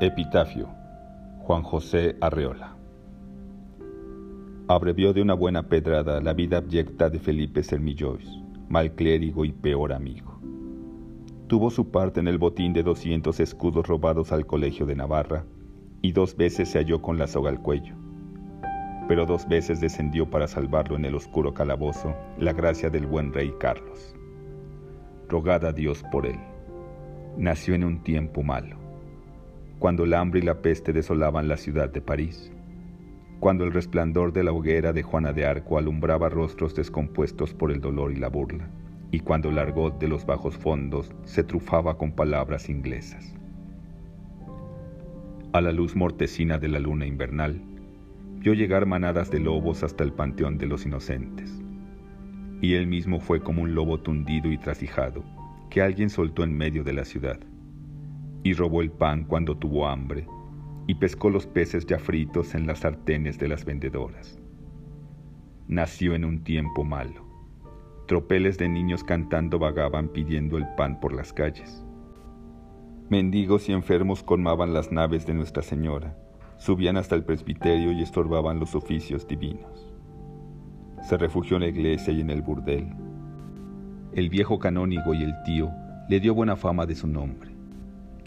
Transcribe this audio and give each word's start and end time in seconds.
Epitafio 0.00 0.68
Juan 1.38 1.62
José 1.62 2.16
Arreola 2.20 2.74
Abrevió 4.66 5.12
de 5.12 5.22
una 5.22 5.34
buena 5.34 5.68
pedrada 5.68 6.20
la 6.20 6.32
vida 6.32 6.56
abyecta 6.56 7.08
de 7.08 7.20
Felipe 7.20 7.62
Sermillois, 7.62 8.28
mal 8.68 8.96
clérigo 8.96 9.44
y 9.44 9.52
peor 9.52 9.92
amigo. 9.92 10.40
Tuvo 11.46 11.70
su 11.70 11.92
parte 11.92 12.18
en 12.18 12.26
el 12.26 12.38
botín 12.38 12.72
de 12.72 12.82
200 12.82 13.38
escudos 13.38 13.86
robados 13.86 14.32
al 14.32 14.46
colegio 14.46 14.84
de 14.84 14.96
Navarra 14.96 15.44
y 16.02 16.10
dos 16.10 16.36
veces 16.36 16.70
se 16.70 16.78
halló 16.78 17.00
con 17.00 17.16
la 17.16 17.28
soga 17.28 17.50
al 17.50 17.62
cuello. 17.62 17.94
Pero 19.06 19.26
dos 19.26 19.46
veces 19.46 19.80
descendió 19.80 20.28
para 20.28 20.48
salvarlo 20.48 20.96
en 20.96 21.04
el 21.04 21.14
oscuro 21.14 21.54
calabozo 21.54 22.16
la 22.36 22.52
gracia 22.52 22.90
del 22.90 23.06
buen 23.06 23.32
rey 23.32 23.54
Carlos. 23.60 24.16
Rogad 25.28 25.64
a 25.64 25.72
Dios 25.72 26.02
por 26.10 26.26
él. 26.26 26.40
Nació 27.36 27.76
en 27.76 27.84
un 27.84 28.02
tiempo 28.02 28.42
malo 28.42 28.83
cuando 29.78 30.04
el 30.04 30.14
hambre 30.14 30.40
y 30.40 30.42
la 30.42 30.62
peste 30.62 30.92
desolaban 30.92 31.48
la 31.48 31.56
ciudad 31.56 31.90
de 31.90 32.00
París, 32.00 32.52
cuando 33.40 33.64
el 33.64 33.72
resplandor 33.72 34.32
de 34.32 34.44
la 34.44 34.52
hoguera 34.52 34.92
de 34.92 35.02
Juana 35.02 35.32
de 35.32 35.44
Arco 35.44 35.78
alumbraba 35.78 36.28
rostros 36.28 36.74
descompuestos 36.74 37.52
por 37.52 37.70
el 37.70 37.80
dolor 37.80 38.12
y 38.12 38.16
la 38.16 38.28
burla, 38.28 38.68
y 39.10 39.20
cuando 39.20 39.50
el 39.50 39.58
argot 39.58 39.98
de 39.98 40.08
los 40.08 40.24
bajos 40.24 40.56
fondos 40.56 41.14
se 41.24 41.44
trufaba 41.44 41.98
con 41.98 42.12
palabras 42.12 42.68
inglesas. 42.68 43.34
A 45.52 45.60
la 45.60 45.72
luz 45.72 45.94
mortecina 45.94 46.58
de 46.58 46.68
la 46.68 46.78
luna 46.78 47.06
invernal, 47.06 47.60
vio 48.38 48.54
llegar 48.54 48.86
manadas 48.86 49.30
de 49.30 49.40
lobos 49.40 49.82
hasta 49.82 50.04
el 50.04 50.12
panteón 50.12 50.56
de 50.58 50.66
los 50.66 50.86
inocentes, 50.86 51.62
y 52.60 52.74
él 52.74 52.86
mismo 52.86 53.20
fue 53.20 53.40
como 53.40 53.62
un 53.62 53.74
lobo 53.74 54.00
tundido 54.00 54.50
y 54.50 54.58
trasijado 54.58 55.22
que 55.68 55.82
alguien 55.82 56.08
soltó 56.08 56.44
en 56.44 56.56
medio 56.56 56.82
de 56.84 56.92
la 56.92 57.04
ciudad 57.04 57.38
y 58.44 58.52
robó 58.52 58.82
el 58.82 58.92
pan 58.92 59.24
cuando 59.24 59.56
tuvo 59.56 59.88
hambre, 59.88 60.28
y 60.86 60.94
pescó 60.96 61.30
los 61.30 61.46
peces 61.46 61.86
ya 61.86 61.98
fritos 61.98 62.54
en 62.54 62.66
las 62.66 62.80
sartenes 62.80 63.38
de 63.38 63.48
las 63.48 63.64
vendedoras. 63.64 64.38
Nació 65.66 66.14
en 66.14 66.26
un 66.26 66.44
tiempo 66.44 66.84
malo. 66.84 67.24
Tropeles 68.06 68.58
de 68.58 68.68
niños 68.68 69.02
cantando 69.02 69.58
vagaban 69.58 70.08
pidiendo 70.08 70.58
el 70.58 70.66
pan 70.76 71.00
por 71.00 71.14
las 71.14 71.32
calles. 71.32 71.82
Mendigos 73.08 73.70
y 73.70 73.72
enfermos 73.72 74.22
colmaban 74.22 74.74
las 74.74 74.92
naves 74.92 75.26
de 75.26 75.32
Nuestra 75.32 75.62
Señora, 75.62 76.14
subían 76.58 76.98
hasta 76.98 77.14
el 77.14 77.24
presbiterio 77.24 77.92
y 77.92 78.02
estorbaban 78.02 78.60
los 78.60 78.74
oficios 78.74 79.26
divinos. 79.26 79.90
Se 81.02 81.16
refugió 81.16 81.56
en 81.56 81.62
la 81.62 81.68
iglesia 81.68 82.12
y 82.12 82.20
en 82.20 82.28
el 82.28 82.42
burdel. 82.42 82.92
El 84.12 84.28
viejo 84.28 84.58
canónigo 84.58 85.14
y 85.14 85.22
el 85.22 85.32
tío 85.44 85.70
le 86.10 86.20
dio 86.20 86.34
buena 86.34 86.56
fama 86.56 86.84
de 86.84 86.94
su 86.94 87.06
nombre 87.06 87.53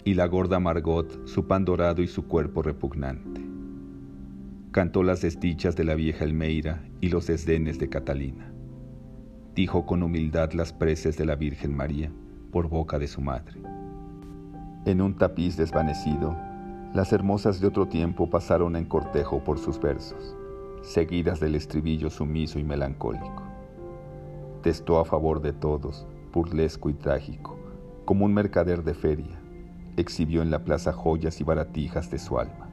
y 0.08 0.14
la 0.14 0.26
gorda 0.26 0.58
Margot 0.58 1.26
su 1.26 1.46
pan 1.46 1.66
dorado 1.66 2.00
y 2.00 2.06
su 2.06 2.26
cuerpo 2.26 2.62
repugnante. 2.62 3.42
Cantó 4.70 5.02
las 5.02 5.20
desdichas 5.20 5.76
de 5.76 5.84
la 5.84 5.94
vieja 5.96 6.24
Elmeira 6.24 6.82
y 7.02 7.10
los 7.10 7.26
desdenes 7.26 7.78
de 7.78 7.90
Catalina. 7.90 8.50
Dijo 9.54 9.84
con 9.84 10.02
humildad 10.02 10.52
las 10.52 10.72
preces 10.72 11.18
de 11.18 11.26
la 11.26 11.36
Virgen 11.36 11.76
María 11.76 12.10
por 12.50 12.70
boca 12.70 12.98
de 12.98 13.06
su 13.06 13.20
madre. 13.20 13.60
En 14.86 15.02
un 15.02 15.14
tapiz 15.14 15.58
desvanecido, 15.58 16.34
las 16.94 17.12
hermosas 17.12 17.60
de 17.60 17.66
otro 17.66 17.86
tiempo 17.86 18.30
pasaron 18.30 18.76
en 18.76 18.86
cortejo 18.86 19.44
por 19.44 19.58
sus 19.58 19.78
versos, 19.78 20.34
seguidas 20.80 21.38
del 21.38 21.54
estribillo 21.54 22.08
sumiso 22.08 22.58
y 22.58 22.64
melancólico. 22.64 23.42
Testó 24.62 25.00
a 25.00 25.04
favor 25.04 25.42
de 25.42 25.52
todos, 25.52 26.06
burlesco 26.32 26.88
y 26.88 26.94
trágico, 26.94 27.58
como 28.06 28.24
un 28.24 28.32
mercader 28.32 28.82
de 28.82 28.94
feria, 28.94 29.38
exhibió 30.00 30.42
en 30.42 30.50
la 30.50 30.64
plaza 30.64 30.92
joyas 30.92 31.40
y 31.40 31.44
baratijas 31.44 32.10
de 32.10 32.18
su 32.18 32.38
alma. 32.38 32.70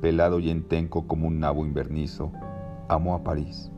Pelado 0.00 0.40
y 0.40 0.50
entenco 0.50 1.06
como 1.06 1.26
un 1.28 1.40
nabo 1.40 1.64
invernizo, 1.64 2.32
amó 2.88 3.14
a 3.14 3.22
París, 3.22 3.70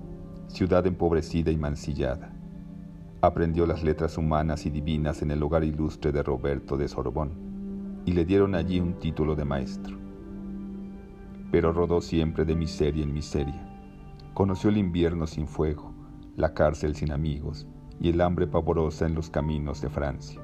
ciudad 0.49 0.87
empobrecida 0.87 1.51
y 1.51 1.57
mancillada. 1.57 2.33
Aprendió 3.23 3.67
las 3.67 3.83
letras 3.83 4.17
humanas 4.17 4.67
y 4.67 4.71
divinas 4.71 5.23
en 5.23 5.31
el 5.31 5.43
hogar 5.43 5.65
ilustre 5.65 6.13
de 6.13 6.23
Roberto 6.23 6.77
de 6.77 6.89
Sorbón, 6.89 7.33
y 8.07 8.13
le 8.13 8.25
dieron 8.25 8.55
allí 8.55 8.81
un 8.81 8.95
título 8.95 9.35
de 9.35 9.45
maestro. 9.45 9.99
Pero 11.51 11.73
rodó 11.73 12.01
siempre 12.01 12.45
de 12.45 12.55
miseria 12.55 13.03
en 13.03 13.13
miseria. 13.13 13.67
Conoció 14.35 14.71
el 14.71 14.79
invierno 14.79 15.27
sin 15.27 15.47
fuego, 15.47 15.93
la 16.37 16.55
cárcel 16.55 16.95
sin 16.95 17.13
amigos 17.13 17.67
y 18.01 18.09
el 18.09 18.21
hambre 18.21 18.47
pavorosa 18.47 19.07
en 19.07 19.15
los 19.15 19.29
caminos 19.29 19.81
de 19.83 19.91
Francia. 19.91 20.41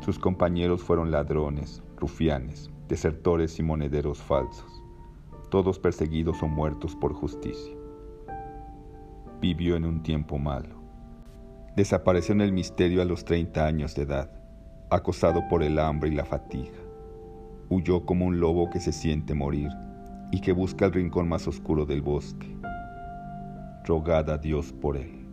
Sus 0.00 0.18
compañeros 0.18 0.82
fueron 0.82 1.10
ladrones, 1.10 1.82
rufianes, 1.96 2.70
desertores 2.88 3.58
y 3.58 3.62
monederos 3.62 4.22
falsos, 4.22 4.84
todos 5.50 5.78
perseguidos 5.78 6.42
o 6.42 6.46
muertos 6.46 6.94
por 6.94 7.12
justicia. 7.12 7.74
Vivió 9.40 9.76
en 9.76 9.84
un 9.84 10.02
tiempo 10.02 10.38
malo. 10.38 10.76
Desapareció 11.76 12.34
en 12.34 12.40
el 12.40 12.52
misterio 12.52 13.02
a 13.02 13.04
los 13.04 13.24
30 13.24 13.66
años 13.66 13.94
de 13.94 14.02
edad, 14.02 14.30
acosado 14.90 15.46
por 15.48 15.62
el 15.62 15.78
hambre 15.78 16.10
y 16.10 16.14
la 16.14 16.24
fatiga. 16.24 16.78
Huyó 17.68 18.06
como 18.06 18.26
un 18.26 18.38
lobo 18.38 18.70
que 18.70 18.80
se 18.80 18.92
siente 18.92 19.34
morir 19.34 19.70
y 20.30 20.40
que 20.40 20.52
busca 20.52 20.86
el 20.86 20.92
rincón 20.92 21.28
más 21.28 21.48
oscuro 21.48 21.84
del 21.84 22.02
bosque. 22.02 22.56
Rogad 23.84 24.30
a 24.30 24.38
Dios 24.38 24.72
por 24.72 24.96
él. 24.96 25.25